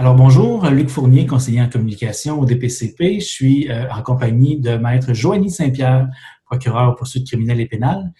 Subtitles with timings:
[0.00, 3.18] Alors bonjour, Luc Fournier, conseiller en communication au DPCP.
[3.18, 6.06] Je suis euh, en compagnie de maître Joanie Saint-Pierre,
[6.46, 8.12] procureur aux poursuites criminelles et pénales.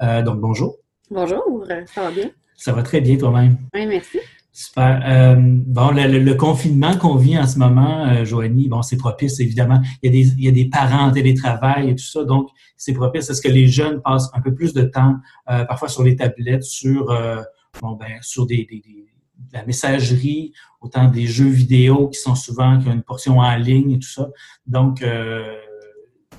[0.00, 0.78] Euh, donc bonjour.
[1.10, 2.30] Bonjour, ça va bien?
[2.54, 3.58] Ça va très bien toi-même?
[3.74, 4.18] Oui, merci.
[4.50, 5.02] Super.
[5.06, 9.82] Euh, bon, le, confinement qu'on vit en ce moment, Joanie, bon, c'est propice, évidemment.
[10.02, 12.48] Il y, a des, il y a des parents en télétravail et tout ça, donc
[12.78, 16.02] c'est propice à ce que les jeunes passent un peu plus de temps, parfois sur
[16.02, 17.14] les tablettes, sur,
[17.82, 18.80] bon, ben, sur des, des
[19.52, 23.92] la messagerie, autant des jeux vidéo qui sont souvent, qui ont une portion en ligne
[23.92, 24.28] et tout ça.
[24.66, 25.56] Donc, euh,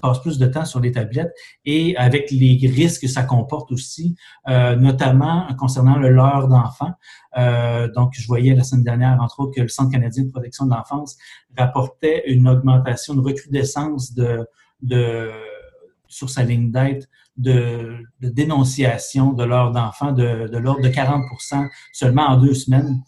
[0.01, 1.33] passe plus de temps sur les tablettes
[1.65, 4.15] et avec les risques que ça comporte aussi,
[4.47, 6.93] euh, notamment concernant le leurre d'enfants.
[7.37, 10.65] Euh, donc, je voyais la semaine dernière, entre autres, que le Centre canadien de protection
[10.65, 11.17] de l'enfance
[11.57, 14.45] rapportait une augmentation, une recrudescence de,
[14.81, 15.31] de
[16.09, 17.07] sur sa ligne d'aide
[17.37, 21.23] de, dénonciation de l'heure d'enfant de, de l'ordre de 40
[21.93, 23.01] seulement en deux semaines.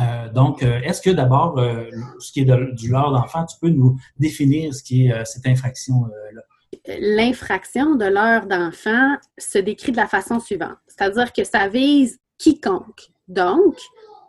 [0.00, 3.70] Euh, donc, euh, est-ce que d'abord, euh, ce qui est du leurre d'enfant, tu peux
[3.70, 6.42] nous définir ce qui est cette infraction-là?
[7.00, 13.10] L'infraction de l'heure d'enfant se décrit de la façon suivante, c'est-à-dire que ça vise quiconque.
[13.26, 13.76] Donc,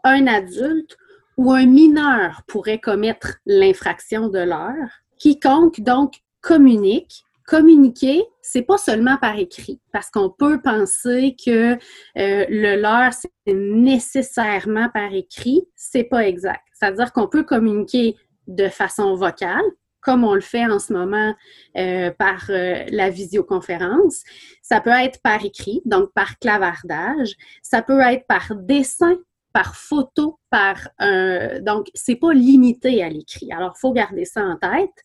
[0.03, 0.97] un adulte
[1.37, 4.89] ou un mineur pourrait commettre l'infraction de l'heure.
[5.19, 11.78] Quiconque, donc, communique communiquer, c'est pas seulement par écrit, parce qu'on peut penser que euh,
[12.16, 15.64] le leur, c'est nécessairement par écrit.
[15.75, 16.61] C'est pas exact.
[16.73, 18.16] C'est-à-dire qu'on peut communiquer
[18.47, 19.66] de façon vocale,
[20.00, 21.33] comme on le fait en ce moment
[21.75, 24.22] euh, par euh, la visioconférence.
[24.61, 27.33] Ça peut être par écrit, donc par clavardage.
[27.64, 29.17] Ça peut être par dessin,
[29.53, 31.59] par photo, par un...
[31.61, 33.52] Donc, c'est pas limité à l'écrit.
[33.52, 35.03] Alors, il faut garder ça en tête.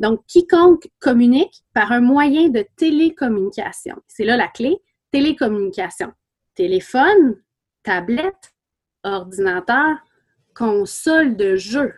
[0.00, 3.96] Donc, quiconque communique par un moyen de télécommunication.
[4.08, 4.78] C'est là la clé,
[5.12, 6.12] télécommunication.
[6.54, 7.36] Téléphone,
[7.82, 8.54] tablette,
[9.04, 9.98] ordinateur,
[10.54, 11.92] console de jeu.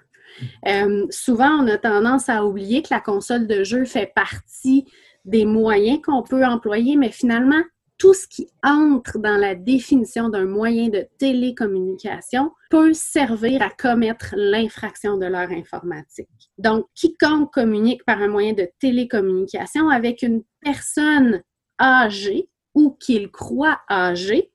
[0.66, 4.86] Euh, souvent, on a tendance à oublier que la console de jeu fait partie
[5.24, 7.62] des moyens qu'on peut employer, mais finalement,
[8.02, 14.34] tout ce qui entre dans la définition d'un moyen de télécommunication peut servir à commettre
[14.36, 16.50] l'infraction de l'heure informatique.
[16.58, 21.44] Donc, quiconque communique par un moyen de télécommunication avec une personne
[21.80, 24.50] âgée ou qu'il croit âgée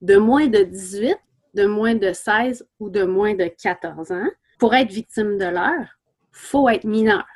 [0.00, 1.16] de moins de 18,
[1.54, 4.28] de moins de 16 ou de moins de 14 ans,
[4.58, 6.00] pour être victime de l'heure,
[6.32, 7.28] faut être mineur.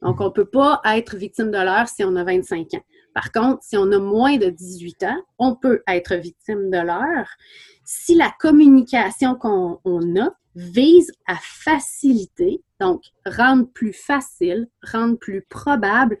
[0.00, 2.84] Donc, on ne peut pas être victime de l'heure si on a 25 ans.
[3.14, 7.28] Par contre, si on a moins de 18 ans, on peut être victime de l'heure
[7.84, 16.18] si la communication qu'on a vise à faciliter, donc rendre plus facile, rendre plus probable,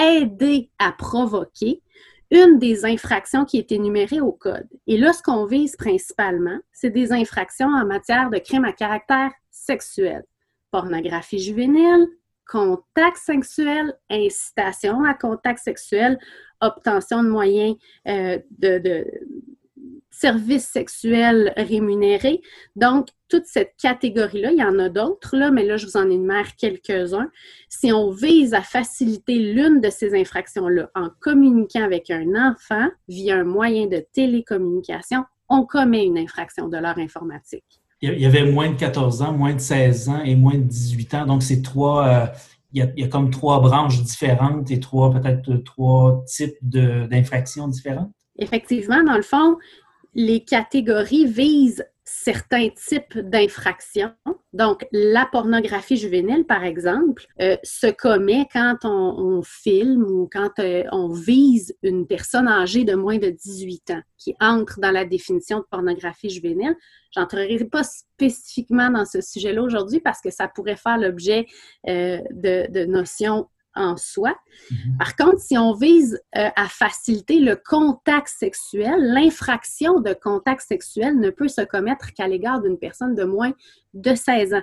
[0.00, 1.82] aider à provoquer
[2.30, 4.68] une des infractions qui est énumérée au Code.
[4.86, 9.30] Et là, ce qu'on vise principalement, c'est des infractions en matière de crimes à caractère
[9.50, 10.24] sexuel,
[10.70, 12.08] pornographie juvénile,
[12.46, 16.18] contact sexuel, incitation à contact sexuel,
[16.60, 17.76] obtention de moyens
[18.08, 19.06] euh, de,
[20.10, 22.40] services sexuels rémunérés.
[22.76, 26.08] Donc, toute cette catégorie-là, il y en a d'autres, là, mais là, je vous en
[26.08, 27.30] énumère quelques-uns.
[27.68, 33.36] Si on vise à faciliter l'une de ces infractions-là en communiquant avec un enfant via
[33.36, 38.70] un moyen de télécommunication, on commet une infraction de l'heure informatique il y avait moins
[38.70, 41.26] de 14 ans, moins de 16 ans et moins de 18 ans.
[41.26, 42.26] Donc, c'est trois, euh,
[42.72, 48.10] il, y a, comme trois branches différentes et trois, peut-être trois types d'infractions différentes.
[48.38, 49.56] Effectivement, dans le fond,
[50.14, 54.12] les catégories visent certains types d'infractions.
[54.52, 60.84] Donc, la pornographie juvénile, par exemple, euh, se commet quand on, filme ou quand euh,
[60.92, 65.58] on vise une personne âgée de moins de 18 ans qui entre dans la définition
[65.58, 66.76] de pornographie juvénile.
[67.12, 71.46] J'entrerai pas spécifiquement dans ce sujet-là aujourd'hui parce que ça pourrait faire l'objet
[71.88, 74.36] euh, de, de notions en soi.
[74.70, 74.96] Mhm.
[74.98, 81.18] Par contre, si on vise euh, à faciliter le contact sexuel, l'infraction de contact sexuel
[81.18, 83.52] ne peut se commettre qu'à l'égard d'une personne de moins
[83.94, 84.62] de 16 ans.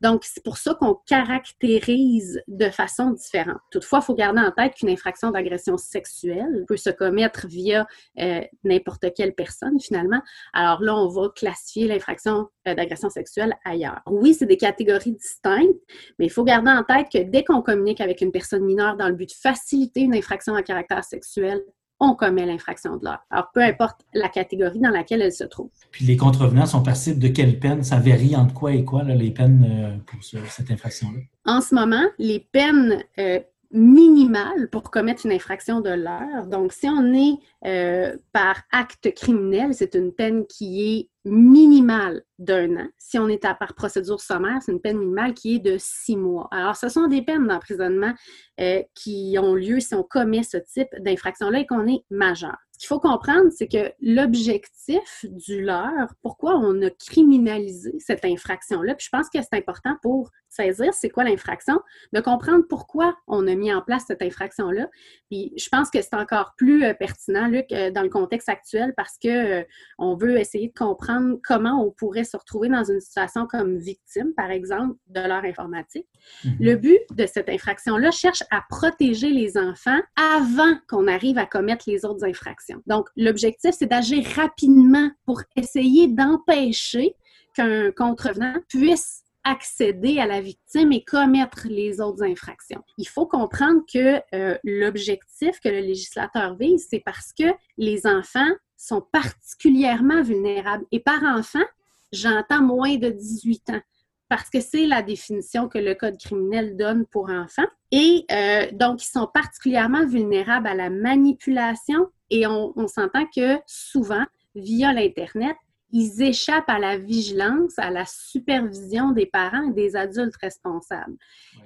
[0.00, 3.58] Donc, c'est pour ça qu'on caractérise de façon différente.
[3.70, 7.86] Toutefois, il faut garder en tête qu'une infraction d'agression sexuelle peut se commettre via
[8.20, 10.22] euh, n'importe quelle personne, finalement.
[10.52, 14.00] Alors là, on va classifier l'infraction euh, d'agression sexuelle ailleurs.
[14.06, 15.80] Oui, c'est des catégories distinctes,
[16.18, 19.08] mais il faut garder en tête que dès qu'on communique avec une personne mineure dans
[19.08, 21.60] le but de faciliter une infraction à caractère sexuel,
[22.00, 23.24] on commet l'infraction de l'heure.
[23.30, 25.70] Alors, peu importe la catégorie dans laquelle elle se trouve.
[25.90, 27.82] Puis les contrevenants sont passibles de quelle peine?
[27.82, 31.20] Ça varie entre quoi et quoi, les peines euh, pour cette infraction-là?
[31.44, 33.40] En ce moment, les peines euh,
[33.72, 36.46] minimal pour commettre une infraction de l'heure.
[36.46, 42.76] Donc, si on est euh, par acte criminel, c'est une peine qui est minimale d'un
[42.76, 42.88] an.
[42.98, 46.16] Si on est à par procédure sommaire, c'est une peine minimale qui est de six
[46.16, 46.48] mois.
[46.50, 48.12] Alors, ce sont des peines d'emprisonnement
[48.60, 52.56] euh, qui ont lieu si on commet ce type d'infraction-là et qu'on est majeur.
[52.72, 58.94] Ce qu'il faut comprendre, c'est que l'objectif du leurre, pourquoi on a criminalisé cette infraction-là,
[58.94, 61.80] puis je pense que c'est important pour saisir c'est quoi l'infraction,
[62.12, 64.88] de comprendre pourquoi on a mis en place cette infraction-là.
[65.30, 68.94] Puis je pense que c'est encore plus euh, pertinent, Luc, euh, dans le contexte actuel
[68.96, 69.64] parce que euh,
[69.98, 74.32] on veut essayer de comprendre comment on pourrait se retrouver dans une situation comme victime,
[74.36, 76.06] par exemple, de l'heure informatique.
[76.44, 76.56] Mm-hmm.
[76.60, 81.84] Le but de cette infraction-là cherche à protéger les enfants avant qu'on arrive à commettre
[81.88, 82.82] les autres infractions.
[82.86, 87.14] Donc, l'objectif, c'est d'agir rapidement pour essayer d'empêcher
[87.54, 92.82] qu'un contrevenant puisse accéder à la victime et commettre les autres infractions.
[92.98, 98.50] Il faut comprendre que euh, l'objectif que le législateur vise, c'est parce que les enfants
[98.76, 100.84] sont particulièrement vulnérables.
[100.92, 101.64] Et par enfant,
[102.12, 103.80] j'entends moins de 18 ans
[104.28, 107.66] parce que c'est la définition que le Code criminel donne pour enfants.
[107.90, 113.58] Et euh, donc, ils sont particulièrement vulnérables à la manipulation et on, on s'entend que
[113.66, 114.24] souvent,
[114.54, 115.56] via l'Internet,
[115.90, 121.16] ils échappent à la vigilance, à la supervision des parents et des adultes responsables.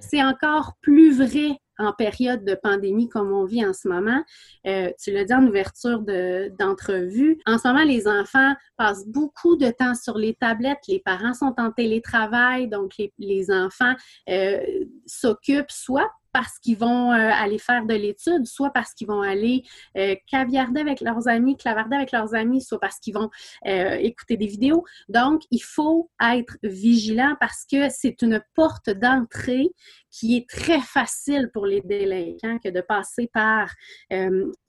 [0.01, 4.23] C'est encore plus vrai en période de pandémie comme on vit en ce moment.
[4.67, 6.01] Euh, tu l'as dit en ouverture
[6.59, 7.41] d'entrevue.
[7.47, 10.87] en ce moment, les enfants passent beaucoup de temps sur les tablettes.
[10.89, 13.95] Les parents sont en télétravail, donc les, enfants
[14.29, 14.61] euh,
[15.07, 19.65] s'occupent soit parce qu'ils vont euh, aller faire de l'étude, soit parce qu'ils vont aller
[20.27, 23.29] caviarder avec leurs amis, clavarder avec leurs amis, soit parce qu'ils vont
[23.65, 24.85] écouter des vidéos.
[25.09, 29.73] Donc, il faut être vigilant parce que c'est une porte d'entrée
[30.13, 33.75] qui est très facile pour les délinquants que de passer par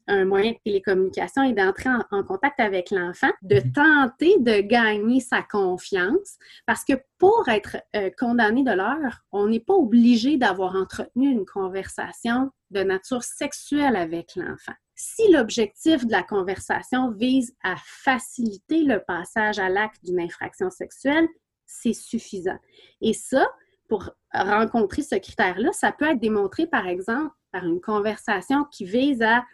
[0.08, 3.72] un moyen de télécommunication et d'entrer en, contact avec l'enfant, de mhm.
[3.74, 9.60] tenter de gagner sa confiance, parce que pour être euh, condamné de l'heure, on n'est
[9.60, 14.74] pas obligé d'avoir entretenu une conversation de nature sexuelle avec l'enfant.
[14.96, 21.28] Si l'objectif de la conversation vise à faciliter le passage à l'acte d'une infraction sexuelle,
[21.66, 22.60] c'est suffisant.
[23.02, 23.48] Et ça,
[23.94, 29.22] pour rencontrer ce critère-là, ça peut être démontré, par exemple, par une conversation qui vise
[29.22, 29.46] à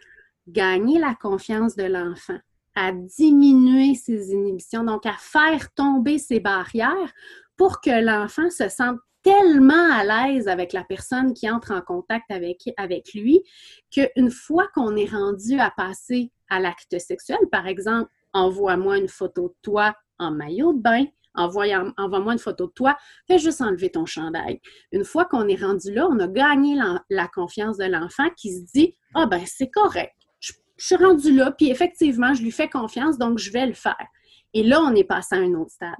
[0.48, 2.38] gagner la confiance de l'enfant,
[2.74, 7.12] à diminuer ses inhibitions, donc à faire tomber ses barrières
[7.58, 12.30] pour que l'enfant se sente tellement à l'aise avec la personne qui entre en contact
[12.30, 13.42] avec, avec lui
[13.90, 19.48] qu'une fois qu'on est rendu à passer à l'acte sexuel, par exemple, envoie-moi une photo
[19.48, 21.04] de toi en maillot de bain,
[21.34, 22.96] envoie-moi une photo de toi,
[23.26, 24.60] fais juste enlever ton chandail.
[24.92, 26.78] Une fois qu'on est rendu là, on a gagné
[27.08, 31.52] la, confiance de l'enfant qui se dit Ah ben c'est correct, je suis rendue là,
[31.52, 34.06] puis effectivement, je lui fais confiance, donc je vais le faire.
[34.54, 35.94] Et là, on est passé à un autre stade.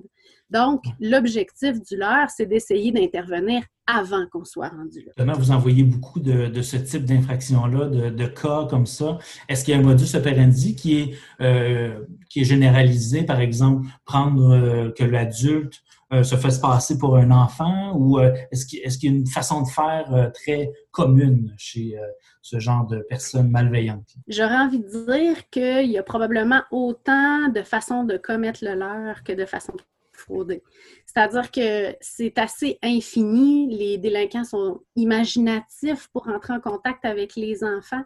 [0.50, 5.35] Donc, l'objectif du leurre, c'est d'essayer d'intervenir avant qu'on soit rendu là.
[5.35, 9.19] Vous envoyez beaucoup de, ce type d'infraction-là, de, cas comme ça.
[9.49, 13.87] Est-ce qu'il y a un modus operandi qui est, euh, qui est généralisé, par exemple,
[14.05, 15.81] prendre euh, que l'adulte
[16.12, 19.62] euh, se fasse passer pour un enfant ou est-ce qu'il est y a une façon
[19.62, 21.96] de faire très commune chez
[22.43, 24.15] ce genre de personnes malveillantes?
[24.29, 29.23] J'aurais envie de dire qu'il y a probablement autant de façons de commettre le leurre
[29.25, 29.82] que de façons de
[30.13, 30.63] frauder.
[31.12, 33.67] C'est-à-dire que c'est assez infini.
[33.76, 38.05] Les délinquants sont imaginatifs pour entrer en contact avec les enfants.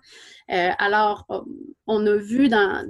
[0.51, 1.27] Euh, alors,
[1.87, 2.89] on a vu dans,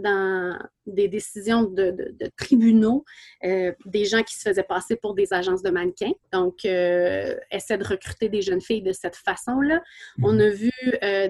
[0.86, 1.96] des décisions de,
[2.36, 3.04] tribunaux
[3.42, 6.12] euh, des gens qui se faisaient passer pour des agences de mannequins.
[6.32, 9.82] Donc, euh, essaient de recruter des jeunes filles de cette façon-là.
[10.22, 10.40] On mhm.
[10.40, 10.70] a vu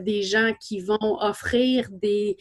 [0.02, 2.36] des gens qui vont offrir des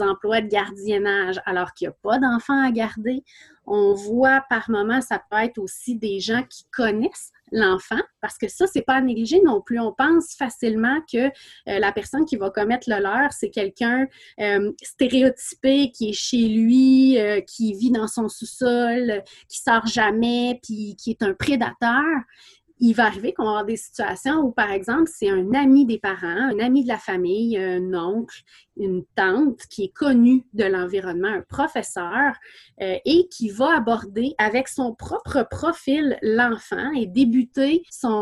[0.00, 3.22] emplois de gardiennage alors qu'il n'y a pas d'enfants à garder.
[3.66, 8.48] On voit par moments, ça peut être aussi des gens qui connaissent l'enfant, parce que
[8.48, 9.78] ça, c'est pas à négliger non plus.
[9.78, 11.30] On pense facilement que euh,
[11.66, 14.06] la personne qui va commettre le leurre, c'est quelqu'un
[14.40, 20.58] euh, stéréotypé qui est chez lui, euh, qui vit dans son sous-sol, qui sort jamais,
[20.62, 22.02] puis qui est un prédateur
[22.86, 25.98] il va arriver qu'on va avoir des situations où, par exemple, c'est un ami des
[25.98, 28.42] parents, un ami de la famille, un oncle,
[28.76, 32.34] une tante qui est connue de l'environnement, un professeur,
[32.82, 38.18] euh, et qui va aborder avec son propre profil l'enfant et débuter sa,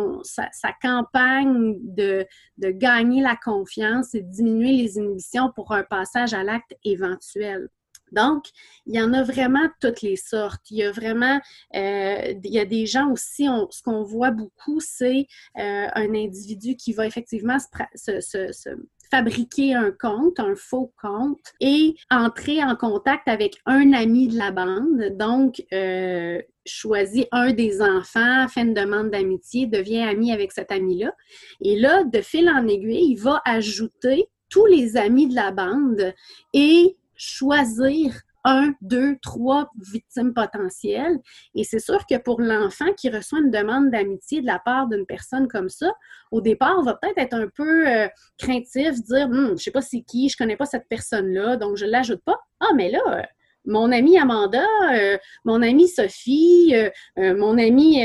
[0.81, 2.25] campagne de,
[2.59, 7.69] de gagner la confiance et diminuer les inhibitions pour un passage à l'acte éventuel.
[8.13, 8.45] Donc,
[8.87, 10.71] il y en a vraiment toutes les sortes.
[10.71, 11.41] Il y a vraiment,
[11.75, 15.27] euh, il y a des gens aussi, ce qu'on voit beaucoup, c'est
[15.59, 17.59] euh, un individu qui va effectivement
[17.95, 18.77] se,
[19.11, 24.51] fabriquer un compte, un faux compte, et entrer en contact avec un ami de la
[24.51, 25.17] bande.
[25.19, 31.13] Donc, euh, choisit un des enfants, fait une demande d'amitié, devient ami avec cet ami-là.
[31.61, 36.15] Et là, de fil en aiguille, il va ajouter tous les amis de la bande
[36.53, 38.13] et choisir
[38.45, 41.19] un, deux, trois victimes potentielles.
[41.55, 45.07] Et c'est sûr que pour l'enfant qui reçoit une demande d'amitié de la part d'une
[45.07, 45.93] personne comme ça,
[46.33, 49.71] au départ, on va peut-être être un peu euh, craintif, dire hum, je ne sais
[49.71, 52.41] pas c'est qui, je ne connais pas cette personne-là, donc je ne l'ajoute pas.
[52.59, 53.23] Ah, mais là, euh,
[53.65, 56.75] mon amie Amanda, euh, mon amie Sophie,
[57.17, 58.03] mon ami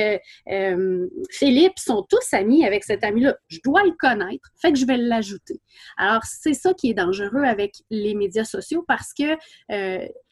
[1.30, 3.36] Philippe sont tous amis avec cet ami-là.
[3.48, 5.62] Je dois le connaître, fait que je vais l'ajouter.
[5.98, 9.36] Alors, c'est ça qui est dangereux avec les médias sociaux parce que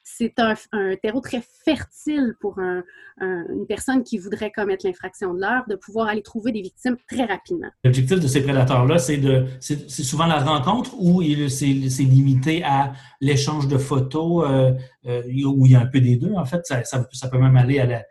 [0.08, 0.54] c'est un,
[1.02, 6.22] terreau très fertile pour une personne qui voudrait commettre l'infraction de l'heure, de pouvoir aller
[6.22, 7.70] trouver des victimes très rapidement.
[7.84, 13.68] L'objectif de ces prédateurs-là, c'est de, c'est souvent la rencontre ou c'est limité à l'échange
[13.68, 14.74] de photos, euh,
[15.08, 16.34] euh, où il y a un peu des deux.
[16.34, 18.04] En fait, ça, ça, peut même aller à la,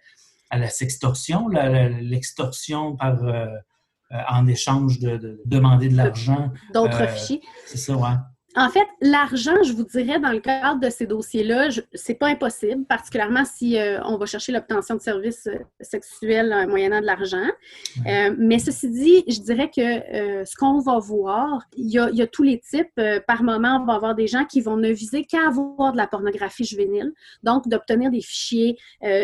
[0.51, 3.47] à la sextorsion, l'extorsion par euh,
[4.29, 6.53] en échange de, demander de l'argent.
[6.73, 7.41] D'autres fichiers.
[7.67, 8.17] C'est ça, ouais.
[8.57, 12.85] En fait, l'argent, je vous dirais, dans le cadre de ces dossiers-là, c'est pas impossible,
[12.85, 17.49] particulièrement si euh, on va chercher l'obtention de services euh, sexuels euh, moyennant de l'argent.
[18.39, 22.61] mais ceci dit, je dirais que ce qu'on va voir, il y, a, tous les
[22.61, 23.01] types.
[23.27, 26.07] par moment, on va avoir des gens qui vont ne viser qu'à avoir de la
[26.07, 28.77] pornographie juvénile, donc d'obtenir des fichiers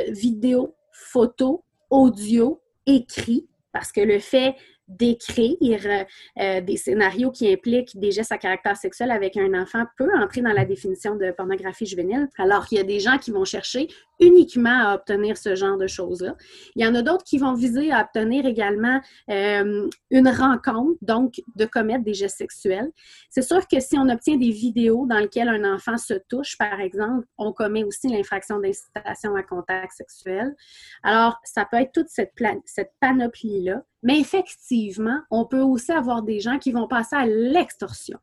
[0.09, 1.61] vidéo, photos,
[1.91, 4.57] audio, écrits, parce que le fait
[4.91, 5.57] d'écrire
[5.87, 6.05] euh,
[6.41, 10.43] euh, des scénarios qui impliquent des gestes à caractère sexuel avec un enfant peut entrer
[10.43, 13.89] dans la définition de pornographie juvénile, alors qu'il y a des gens qui vont chercher
[14.19, 16.37] uniquement à obtenir ce genre de choses-là.
[16.77, 21.41] Il y en a d'autres qui vont viser à obtenir également euh, une rencontre, donc
[21.57, 22.91] de commettre des gestes sexuels.
[23.31, 26.81] C'est sûr que si on obtient des vidéos dans lesquelles un enfant se touche, par
[26.81, 30.55] exemple, on commet aussi l'infraction d'incitation à contact sexuel.
[31.03, 32.33] Alors, ça peut être toute cette,
[32.67, 33.83] cette panoplie-là.
[34.03, 38.19] Mais effectivement, on peut aussi avoir des gens qui vont passer à l'extorsion.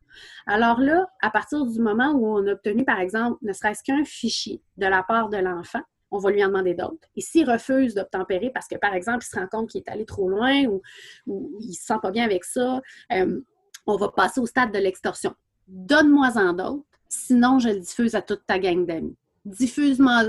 [0.46, 4.04] Alors là, à partir du moment où on a obtenu, par exemple, ne serait-ce qu'un
[4.04, 7.06] fichier de la part de l'enfant, on va lui en demander d'autres.
[7.16, 10.04] Et s'il refuse d'obtempérer parce que, par exemple, il se rend compte qu'il est allé
[10.04, 10.82] trop loin ou,
[11.26, 12.80] il ne se sent pas bien avec ça,
[13.12, 13.40] euh,
[13.86, 15.34] on va passer au stade de l'extorsion.
[15.66, 19.16] Donne-moi-en d'autres, sinon je le diffuse à toute ta gang d'amis
[19.48, 20.22] diffuse-moi,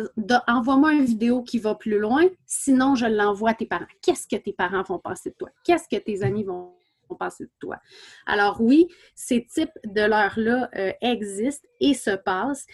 [0.48, 3.86] envoie-moi une vidéo qui va plus loin, sinon je l'envoie à tes parents.
[4.02, 5.50] Qu'est-ce que tes parents vont penser de toi?
[5.64, 6.74] Qu'est-ce que tes amis vont
[7.20, 7.78] penser de toi?
[8.26, 12.66] Alors oui, ces types de leurres-là euh, existent et se passent.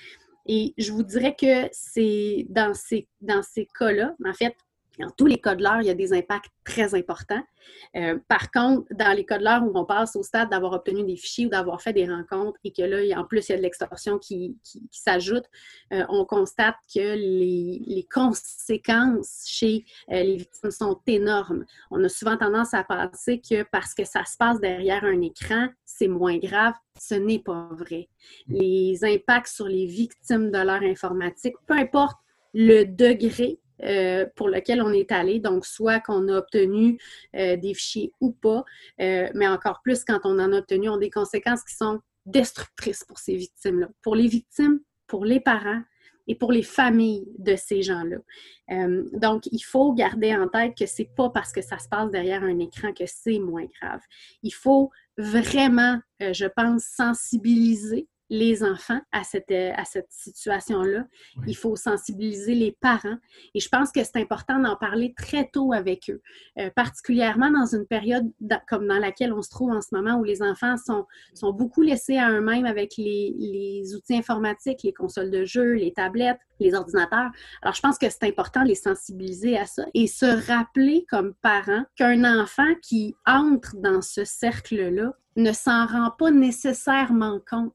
[0.48, 4.56] Et je vous dirais que c'est dans ces, dans ces cas-là, en fait,
[5.00, 7.44] dans tous les cas de l'heure, il y a des impacts très importants.
[7.96, 11.04] Euh, par contre, dans les cas de l'heure où on passe au stade d'avoir obtenu
[11.04, 13.58] des fichiers ou d'avoir fait des rencontres et que là, en plus, il y a
[13.58, 14.58] de l'extorsion qui,
[14.92, 15.46] s'ajoute,
[15.94, 21.66] euh, on constate que les, conséquences chez euh, les victimes sont énormes.
[21.92, 25.70] On a souvent tendance à penser que parce que ça se passe derrière un écran,
[25.84, 26.74] c'est moins grave.
[27.00, 28.08] Ce n'est pas vrai.
[28.48, 32.18] Les impacts sur les victimes de l'heure informatique, peu importe
[32.54, 36.98] le degré euh, pour lequel on est allé, donc soit qu'on a obtenu
[37.36, 38.64] euh, des fichiers ou pas,
[39.02, 43.04] euh, mais encore plus quand on en a obtenu, ont des conséquences qui sont destructrices
[43.04, 45.82] pour ces victimes-là, pour les victimes, pour les parents
[46.28, 48.18] et pour les familles de ces gens-là.
[49.14, 52.44] donc, il faut garder en tête que c'est pas parce que ça se passe derrière
[52.44, 54.02] un écran que c'est moins grave.
[54.42, 61.06] Il faut vraiment, je pense, sensibiliser les enfants à cette, euh, à cette situation-là.
[61.48, 63.18] Il faut sensibiliser les parents.
[63.54, 66.22] Et je pense que c'est important d'en parler très tôt avec eux,
[66.60, 68.32] euh, particulièrement dans une période
[68.68, 71.82] comme dans laquelle on se trouve en ce moment où les enfants sont, sont beaucoup
[71.82, 76.74] laissés à eux-mêmes avec les, les outils informatiques, les consoles de jeux, les tablettes, les
[76.74, 77.32] ordinateurs.
[77.62, 81.34] Alors, je pense que c'est important de les sensibiliser à ça et se rappeler comme
[81.42, 87.74] parents qu'un enfant qui entre dans ce cercle-là ne s'en rend pas nécessairement compte.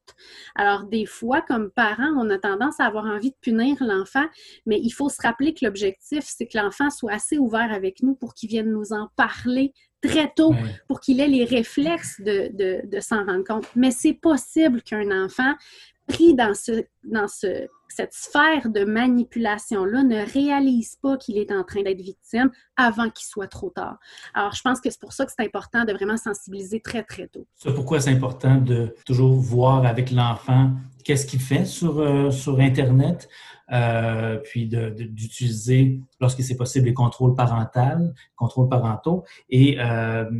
[0.54, 4.24] Alors, des fois, comme parents, on a tendance à avoir envie de punir l'enfant,
[4.66, 8.14] mais il faut se rappeler que l'objectif, c'est que l'enfant soit assez ouvert avec nous
[8.14, 10.54] pour qu'il vienne nous en parler très tôt,
[10.88, 13.66] pour qu'il ait les réflexes de, de, de s'en rendre compte.
[13.76, 15.54] Mais c'est possible qu'un enfant
[16.36, 21.82] dans, ce, dans ce, cette sphère de manipulation-là ne réalise pas qu'il est en train
[21.82, 23.98] d'être victime avant qu'il soit trop tard.
[24.34, 27.28] Alors, je pense que c'est pour ça que c'est important de vraiment sensibiliser très, très
[27.28, 27.46] tôt.
[27.56, 30.72] C'est pourquoi c'est important de toujours voir avec l'enfant
[31.04, 33.28] qu'est-ce qu'il fait sur, euh, sur Internet,
[33.72, 40.30] euh, puis d'utiliser, lorsque c'est possible, les contrôles parentaux, contrôles parentaux, et euh,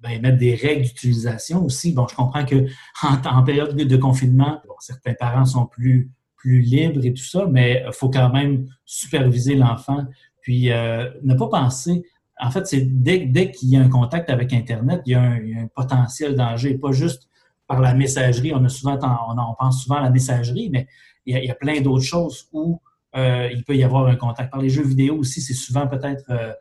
[0.00, 1.92] ben, mettre des règles d'utilisation aussi.
[1.92, 2.66] Bon, je comprends que
[3.02, 7.92] en, période de confinement, certains parents sont plus plus libres et tout ça, mais il
[7.92, 10.04] faut quand même superviser l'enfant,
[10.40, 12.02] puis euh, ne pas penser.
[12.40, 15.20] En fait, c'est dès, dès qu'il y a un contact avec Internet, il y a
[15.20, 17.28] un, potentiel danger, pas juste
[17.66, 18.54] par la messagerie.
[18.54, 20.88] On a souvent, on, pense souvent à la messagerie, mais
[21.26, 22.80] il y a, plein d'autres choses où
[23.14, 24.50] euh, il peut y avoir un contact.
[24.50, 26.54] Par les jeux vidéo aussi, c'est souvent peut-être euh,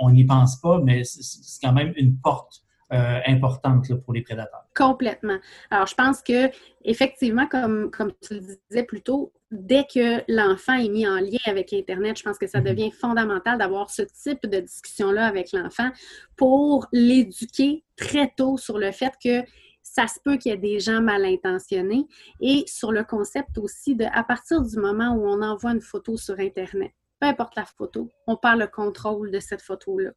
[0.00, 4.64] on n'y pense pas, mais c'est quand même une porte euh, importante pour les prédateurs.
[4.72, 5.38] Complètement.
[5.72, 6.48] Alors, je pense que
[6.84, 11.40] effectivement, comme, comme tu le disais plus tôt, dès que l'enfant est mis en lien
[11.46, 12.66] avec Internet, je pense que ça mhm.
[12.66, 15.90] devient fondamental d'avoir ce type de discussion-là avec l'enfant
[16.36, 19.42] pour l'éduquer très tôt sur le fait que
[19.82, 22.06] ça se peut qu'il y ait des gens mal intentionnés
[22.40, 26.16] et sur le concept aussi de, à partir du moment où on envoie une photo
[26.16, 30.10] sur Internet, peu importe la photo, on perd le contrôle de cette photo-là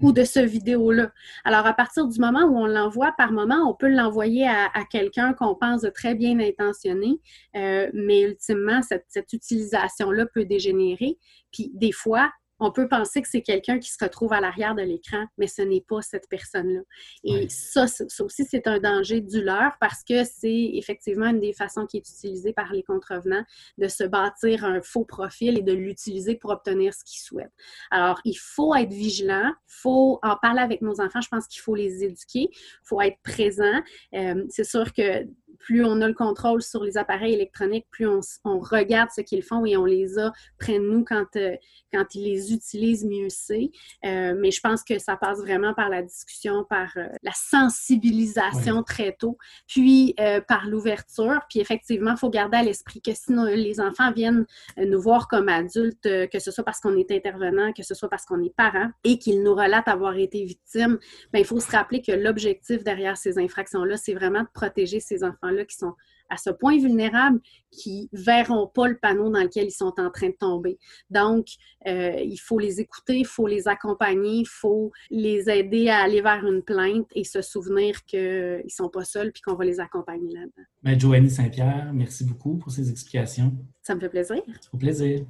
[0.00, 1.12] ou de ce vidéo-là.
[1.44, 5.34] Alors, à partir du moment où on l'envoie, par moment, on peut l'envoyer à, quelqu'un
[5.34, 7.20] qu'on pense de très bien intentionné,
[7.56, 11.18] euh, mais ultimement, cette, cette utilisation-là peut dégénérer.
[11.52, 14.82] Puis, des fois, on peut penser que c'est quelqu'un qui se retrouve à l'arrière de
[14.82, 16.80] l'écran, mais ce n'est pas cette personne-là.
[17.24, 21.52] Et ça, ça aussi, c'est un danger du leurre parce que c'est effectivement une des
[21.52, 23.44] façons qui est utilisée par les contrevenants
[23.78, 27.52] de se bâtir un faux profil et de l'utiliser pour obtenir ce qu'ils souhaitent.
[27.90, 31.20] Alors, il faut être vigilant, il faut en parler avec nos enfants.
[31.20, 33.82] Je pense qu'il faut les éduquer, il faut être présent.
[34.14, 35.26] Euh, c'est sûr que
[35.58, 38.20] plus on a le contrôle sur les appareils électroniques, plus on,
[38.60, 41.56] regarde ce qu'ils font et on les a près de nous quand, euh,
[41.92, 43.70] quand ils les utilisent, mieux c'est.
[44.04, 48.82] Euh, mais je pense que ça passe vraiment par la discussion, par euh, la sensibilisation
[48.82, 49.36] très tôt,
[49.66, 50.14] puis
[50.48, 51.40] par l'ouverture.
[51.48, 54.46] Puis effectivement, il faut garder à l'esprit que si les enfants viennent
[54.76, 58.24] nous voir comme adultes, que ce soit parce qu'on est intervenant, que ce soit parce
[58.24, 60.98] qu'on est parent et qu'ils nous relatent avoir été victimes,
[61.34, 65.45] il faut se rappeler que l'objectif derrière ces infractions-là, c'est vraiment de protéger ces enfants
[65.66, 65.94] qui sont
[66.28, 70.28] à ce point vulnérables qui verront pas le panneau dans lequel ils sont en train
[70.28, 70.78] de tomber.
[71.10, 71.46] Donc,
[71.86, 76.20] euh, il faut les écouter, il faut les accompagner, il faut les aider à aller
[76.20, 79.80] vers une plainte et se souvenir qu'ils ne sont pas seuls puis qu'on va les
[79.80, 80.66] accompagner là-dedans.
[80.82, 83.52] Ben, Joanie Saint-Pierre, merci beaucoup pour ces explications.
[83.82, 84.42] Ça me fait plaisir.
[84.72, 85.26] Fait plaisir.